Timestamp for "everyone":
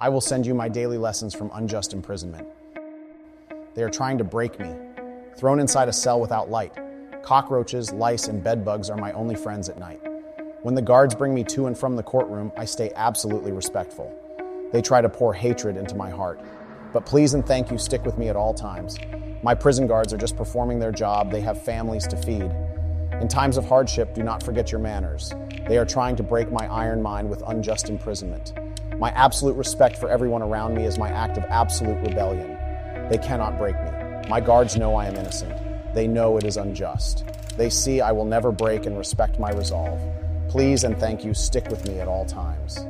30.08-30.42